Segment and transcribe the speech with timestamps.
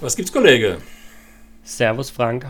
[0.00, 0.78] Was gibt's, Kollege?
[1.64, 2.46] Servus, Frank.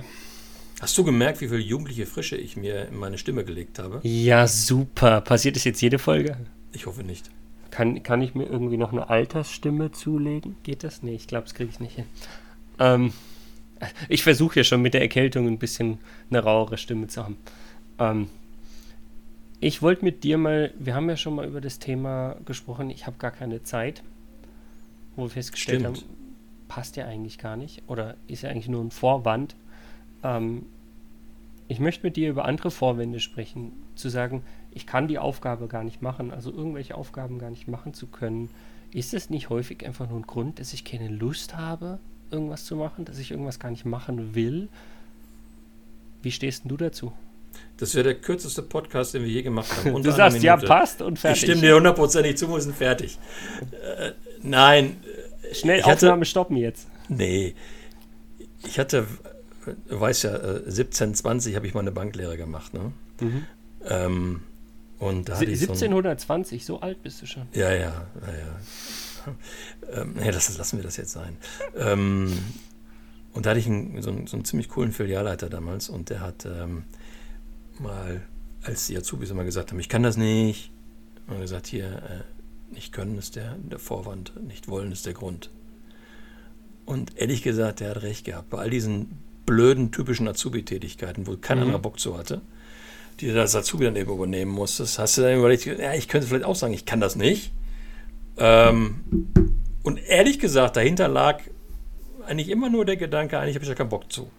[0.82, 4.00] Hast du gemerkt, wie viel jugendliche Frische ich mir in meine Stimme gelegt habe?
[4.02, 5.22] Ja, super.
[5.22, 6.36] Passiert das jetzt jede Folge?
[6.72, 7.30] Ich hoffe nicht.
[7.70, 10.56] Kann, kann ich mir irgendwie noch eine Altersstimme zulegen?
[10.62, 11.02] Geht das?
[11.02, 12.04] Nee, ich glaube, das kriege ich nicht hin.
[12.78, 13.14] Ähm,
[14.10, 17.38] ich versuche ja schon mit der Erkältung ein bisschen eine rauere Stimme zu haben.
[17.98, 18.28] Ähm,
[19.58, 23.06] ich wollte mit dir mal, wir haben ja schon mal über das Thema gesprochen, ich
[23.06, 24.02] habe gar keine Zeit,
[25.16, 25.98] wo wir festgestellt Stimmt.
[25.98, 26.17] haben,
[26.68, 29.56] passt ja eigentlich gar nicht oder ist ja eigentlich nur ein Vorwand.
[30.22, 30.66] Ähm,
[31.66, 35.84] ich möchte mit dir über andere Vorwände sprechen, zu sagen, ich kann die Aufgabe gar
[35.84, 38.48] nicht machen, also irgendwelche Aufgaben gar nicht machen zu können.
[38.92, 41.98] Ist es nicht häufig einfach nur ein Grund, dass ich keine Lust habe,
[42.30, 44.68] irgendwas zu machen, dass ich irgendwas gar nicht machen will?
[46.22, 47.12] Wie stehst denn du dazu?
[47.76, 49.94] Das wäre der kürzeste Podcast, den wir je gemacht haben.
[49.94, 51.42] Unter du sagst, ja, passt und Ich fertig.
[51.42, 53.18] stimme dir hundertprozentig zu, wir sind fertig.
[53.72, 54.96] Äh, nein,
[55.52, 56.86] Schnell Ich hatte- Aufnahme stoppen jetzt.
[57.08, 57.54] nee.
[58.64, 59.06] Ich hatte,
[59.66, 62.74] äh, du weißt ja, äh, 17, 20 habe ich meine Banklehre gemacht.
[62.74, 62.92] Ne?
[63.84, 64.40] Ähm,
[64.98, 67.44] und da hatte Sie- ich so ein- 1720, so alt bist du schon.
[67.52, 67.92] Ja, ja, ja,
[68.26, 69.32] ja.
[70.02, 71.36] Ähm, nee, das, lassen wir das jetzt sein.
[71.76, 72.32] Ähm,
[73.32, 76.20] und da hatte ich einen, so, einen, so einen ziemlich coolen Filialleiter damals und der
[76.20, 76.84] hat ähm,
[77.78, 78.22] mal,
[78.62, 80.72] als die Azubis immer gesagt haben, ich kann das nicht,
[81.28, 82.20] und gesagt, hier, äh,
[82.72, 85.50] nicht können ist der, der Vorwand, nicht wollen ist der Grund.
[86.84, 88.50] Und ehrlich gesagt, der hat recht gehabt.
[88.50, 91.62] Bei all diesen blöden, typischen Azubi-Tätigkeiten, wo kein Mhm.
[91.64, 92.40] anderer Bock zu hatte,
[93.20, 96.26] die du als Azubi dann eben übernehmen musstest, hast du dann überlegt, ja, ich könnte
[96.26, 97.52] vielleicht auch sagen, ich kann das nicht.
[98.36, 99.00] Ähm,
[99.82, 101.40] und ehrlich gesagt, dahinter lag
[102.26, 104.30] eigentlich immer nur der Gedanke, eigentlich habe ich da keinen Bock zu.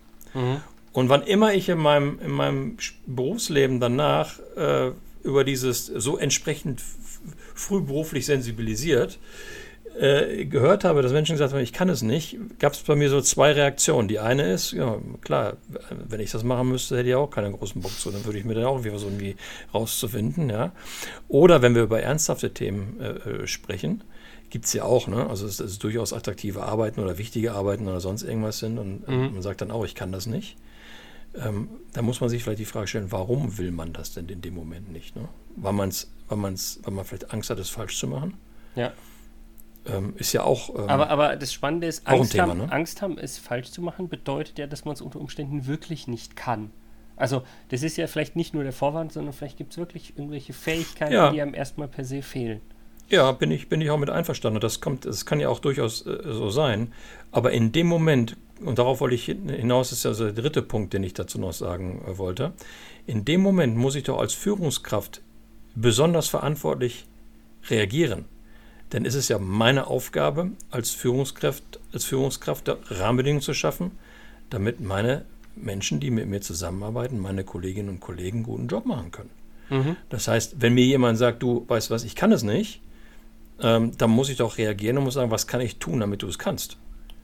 [0.93, 2.77] Und wann immer ich in meinem, in meinem
[3.07, 4.91] Berufsleben danach äh,
[5.29, 7.19] über dieses so entsprechend f-
[7.55, 9.19] früh beruflich sensibilisiert
[9.99, 13.09] äh, gehört habe, dass Menschen gesagt haben, ich kann es nicht, gab es bei mir
[13.09, 14.07] so zwei Reaktionen.
[14.07, 15.57] Die eine ist, ja klar,
[16.07, 18.45] wenn ich das machen müsste, hätte ich auch keinen großen Bock zu, dann würde ich
[18.45, 19.35] mir dann auch irgendwie versuchen, irgendwie
[19.73, 20.49] rauszufinden.
[20.49, 20.71] Ja?
[21.27, 23.07] Oder wenn wir über ernsthafte Themen äh,
[23.43, 24.03] äh, sprechen,
[24.51, 25.27] gibt es ja auch, ne?
[25.29, 29.11] Also es ist durchaus attraktive Arbeiten oder wichtige Arbeiten oder sonst irgendwas sind und äh,
[29.11, 29.33] Mhm.
[29.33, 30.55] man sagt dann auch, ich kann das nicht.
[31.35, 34.41] Ähm, da muss man sich vielleicht die Frage stellen, warum will man das denn in
[34.41, 35.15] dem Moment nicht?
[35.15, 35.27] Ne?
[35.55, 38.35] Weil, man's, weil, man's, weil man vielleicht Angst hat, es falsch zu machen.
[38.75, 38.91] Ja.
[39.85, 40.69] Ähm, ist ja auch.
[40.75, 42.71] Ähm, Aber, aber das Spannende ist, Angst, Thema, haben, ne?
[42.71, 46.35] Angst haben, es falsch zu machen, bedeutet ja, dass man es unter Umständen wirklich nicht
[46.35, 46.71] kann.
[47.15, 50.53] Also, das ist ja vielleicht nicht nur der Vorwand, sondern vielleicht gibt es wirklich irgendwelche
[50.53, 51.31] Fähigkeiten, Ja.
[51.31, 52.61] die einem erstmal per se fehlen.
[53.09, 54.59] Ja, bin ich, bin ich auch mit einverstanden.
[54.59, 56.93] Das kommt, das kann ja auch durchaus äh, so sein.
[57.31, 60.61] Aber in dem Moment, und darauf wollte ich hin- hinaus, ist ja so der dritte
[60.61, 62.53] Punkt, den ich dazu noch sagen äh, wollte.
[63.05, 65.21] In dem Moment muss ich doch als Führungskraft
[65.75, 67.05] besonders verantwortlich
[67.69, 68.25] reagieren.
[68.91, 73.91] Denn ist es ja meine Aufgabe, als Führungskraft, als Führungskraft Rahmenbedingungen zu schaffen,
[74.49, 79.11] damit meine Menschen, die mit mir zusammenarbeiten, meine Kolleginnen und Kollegen einen guten Job machen
[79.11, 79.29] können.
[79.69, 79.95] Mhm.
[80.09, 82.81] Das heißt, wenn mir jemand sagt, du weißt was, ich kann es nicht,
[83.61, 86.27] ähm, dann muss ich doch reagieren und muss sagen, was kann ich tun, damit du
[86.27, 86.77] es kannst?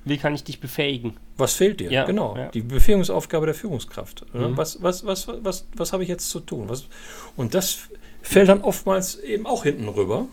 [0.05, 1.17] Wie kann ich dich befähigen?
[1.38, 1.91] Was fehlt dir?
[1.91, 2.38] Ja, genau.
[2.38, 2.49] ja.
[2.49, 4.25] Die Befähigungsaufgabe der Führungskraft.
[4.33, 4.55] Mhm.
[4.55, 6.69] Was, was, was, was, was habe ich jetzt zu tun?
[6.69, 6.85] Was,
[7.35, 7.89] und das
[8.21, 10.27] fällt dann oftmals eben auch hinten rüber.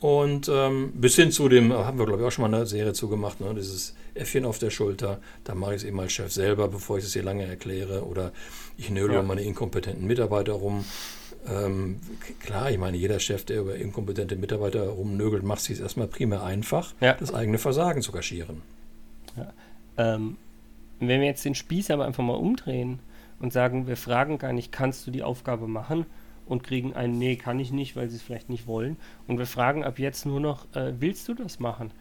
[0.00, 2.94] Und ähm, bis hin zu dem, haben wir glaube ich auch schon mal eine Serie
[2.94, 3.54] zugemacht, ne?
[3.54, 7.04] dieses Äffchen auf der Schulter, da mache ich es eben als Chef selber, bevor ich
[7.04, 8.04] es hier lange erkläre.
[8.06, 8.32] Oder
[8.78, 9.22] ich nöle Ja.
[9.22, 10.84] meine inkompetenten Mitarbeiter rum.
[11.46, 12.00] Ähm,
[12.40, 16.42] klar, ich meine, jeder Chef, der über inkompetente Mitarbeiter rumnögelt, macht es sich erstmal primär
[16.42, 17.14] einfach, Ja.
[17.14, 18.62] das eigene Versagen zu kaschieren.
[19.96, 20.36] Ähm,
[20.98, 23.00] wenn wir jetzt den Spieß aber einfach mal umdrehen
[23.38, 26.06] und sagen, wir fragen gar nicht, kannst du die Aufgabe machen?
[26.50, 28.96] Und kriegen ein Nee, kann ich nicht, weil sie es vielleicht nicht wollen.
[29.28, 31.92] Und wir fragen ab jetzt nur noch, äh, willst du das machen?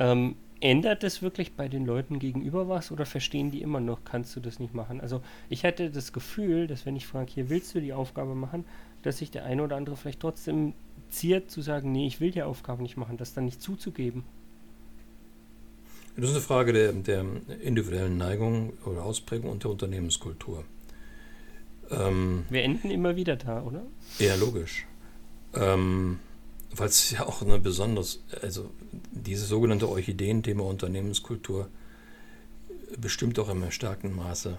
[0.00, 4.34] Ähm, ändert das wirklich bei den Leuten gegenüber was oder verstehen die immer noch, kannst
[4.34, 5.00] du das nicht machen?
[5.00, 8.64] Also ich hätte das Gefühl, dass wenn ich frage, hier willst du die Aufgabe machen,
[9.02, 10.74] dass sich der eine oder andere vielleicht trotzdem
[11.08, 14.24] ziert zu sagen, nee, ich will die Aufgabe nicht machen, das dann nicht zuzugeben.
[16.16, 17.24] Das ist eine Frage der, der
[17.62, 20.64] individuellen Neigung oder Ausprägung und der Unternehmenskultur.
[21.92, 23.82] Ähm, Wir enden immer wieder da, oder?
[24.18, 24.86] eher logisch.
[25.54, 26.18] Ähm,
[26.74, 28.70] Weil es ja auch eine besonders, also
[29.10, 31.68] dieses sogenannte Orchideen-Thema Unternehmenskultur
[32.98, 34.58] bestimmt auch im starken Maße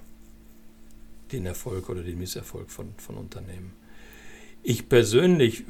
[1.31, 3.73] den Erfolg oder den Misserfolg von, von Unternehmen.
[4.61, 5.63] Ich persönlich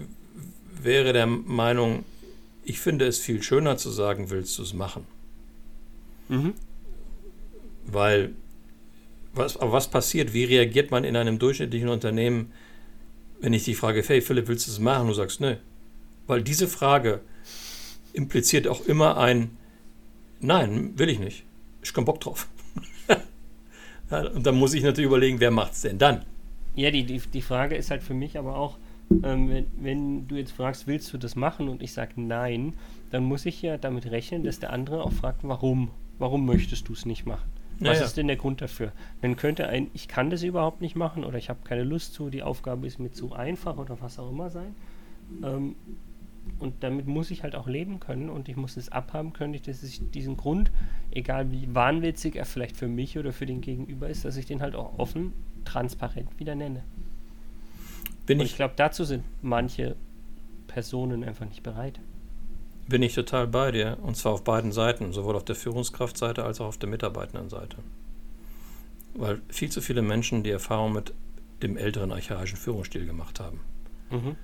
[0.82, 2.04] wäre der Meinung,
[2.64, 5.06] ich finde es viel schöner zu sagen, willst du es machen?
[6.30, 6.54] Mhm.
[7.86, 8.34] Weil,
[9.34, 10.34] was, aber was passiert?
[10.34, 12.52] Wie reagiert man in einem durchschnittlichen Unternehmen,
[13.42, 15.08] wenn ich die Frage, hey Philipp, willst du es machen?
[15.08, 15.56] Du sagst, nö.
[16.28, 17.22] Weil diese Frage
[18.14, 19.58] impliziert auch immer ein
[20.44, 21.46] Nein, will ich nicht.
[21.82, 22.50] Ich keinen Bock drauf.
[24.10, 26.26] und dann muss ich natürlich überlegen, wer macht es denn dann?
[26.76, 28.78] Ja, die, die, die Frage ist halt für mich aber auch,
[29.24, 32.74] ähm, wenn, wenn du jetzt fragst, willst du das machen und ich sage nein,
[33.10, 35.92] dann muss ich ja damit rechnen, dass der andere auch fragt, warum?
[36.20, 37.50] Warum möchtest du es nicht machen?
[37.84, 38.06] Was Naja.
[38.06, 38.92] ist denn der Grund dafür?
[39.22, 42.30] Dann könnte ein, ich kann das überhaupt nicht machen oder ich habe keine Lust zu,
[42.30, 44.76] die Aufgabe ist mir zu einfach oder was auch immer sein.
[45.44, 45.76] Ähm,
[46.60, 49.84] und damit muss ich halt auch leben können und ich muss es abhaben können, dass
[49.84, 50.72] ich diesen Grund,
[51.12, 54.62] egal wie wahnwitzig er vielleicht für mich oder für den Gegenüber ist, dass ich den
[54.62, 55.34] halt auch offen,
[55.66, 56.84] transparent wieder nenne.
[58.26, 59.96] Bin Und ich ich, glaube, dazu sind manche
[60.68, 62.00] Personen einfach nicht bereit.
[62.88, 63.98] Bin ich total bei dir.
[64.02, 67.78] Und zwar auf beiden Seiten, sowohl auf der Führungskraftseite als auch auf der Mitarbeitendenseite.
[69.16, 71.14] Weil viel zu viele Menschen die Erfahrung mit
[71.62, 73.60] dem älteren archaischen Führungsstil gemacht haben.
[74.10, 74.36] Mhm.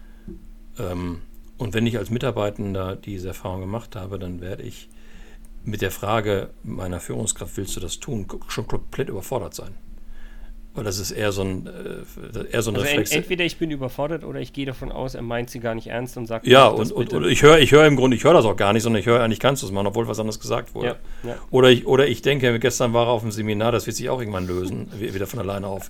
[0.78, 1.22] Ähm,
[1.58, 4.90] und wenn ich als Mitarbeitender diese Erfahrung gemacht habe, dann werde ich
[5.66, 9.76] mit der Frage meiner Führungskraft, willst du das tun, schon komplett überfordert sein.
[10.76, 13.12] Weil das ist eher so ein, äh, eher so ein Also Reflex.
[13.12, 16.16] entweder ich bin überfordert oder ich gehe davon aus, er meint sie gar nicht ernst
[16.16, 18.46] und sagt ja, und, und, und ich höre ich höre im Grunde, ich höre das
[18.46, 20.76] auch gar nicht, sondern ich höre eigentlich, kannst du es machen, obwohl was anderes gesagt
[20.76, 20.98] wurde.
[21.24, 21.36] ja, ja.
[21.50, 24.20] Oder, ich, oder ich denke, gestern war er auf dem Seminar, das wird sich auch
[24.20, 25.90] irgendwann lösen, wi- wieder von alleine auf,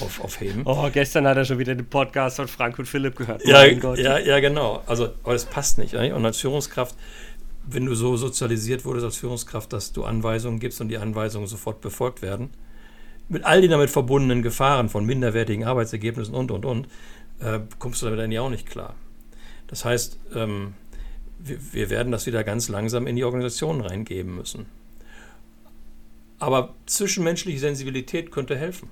[0.00, 0.62] auf, aufheben.
[0.64, 3.44] Oh, gestern hat er schon wieder den Podcast von Frank und Philipp gehört.
[3.44, 4.80] Ja, ja, ja, genau.
[4.86, 5.94] Also, aber das passt nicht.
[5.94, 6.94] Und als Führungskraft,
[7.68, 11.80] wenn du so sozialisiert wurdest als Führungskraft, dass du Anweisungen gibst und die Anweisungen sofort
[11.80, 12.50] befolgt werden,
[13.30, 16.88] mit all den damit verbundenen Gefahren von minderwertigen Arbeitsergebnissen und, und, und,
[17.40, 18.94] äh, kommst du damit eigentlich auch nicht klar.
[19.68, 20.74] Das heißt, ähm,
[21.38, 24.66] wir, wir werden das wieder ganz langsam in die Organisation reingeben müssen.
[26.38, 28.88] Aber zwischenmenschliche Sensibilität könnte helfen.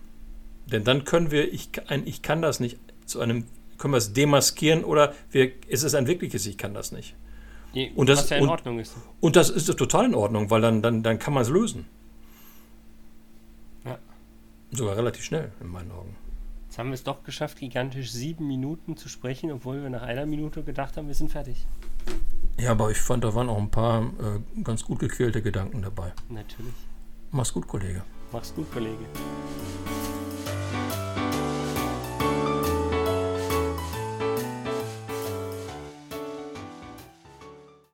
[0.67, 3.45] Denn dann können wir, ich, ein, ich kann das nicht, zu einem,
[3.79, 7.15] können wir es demaskieren oder wir, es ist ein wirkliches Ich kann das nicht.
[7.73, 8.95] Je- Und das- was ja in und- Ordnung ist.
[9.21, 11.87] Und das ist total in Ordnung, weil dann, dann, dann kann man es lösen.
[14.71, 16.17] Sogar relativ schnell, in meinen Augen.
[16.67, 20.27] Jetzt haben wir es doch geschafft, gigantisch sieben Minuten zu sprechen, obwohl wir nach einer
[20.27, 21.67] Minute gedacht haben, wir sind fertig.
[22.59, 26.13] Ja, aber ich fand, da waren auch ein paar äh, ganz gut gequälte Gedanken dabei.
[26.29, 26.75] Natürlich.
[27.31, 28.03] Mach's gut, Kollege.
[28.33, 29.05] Mach's gut, Kollege.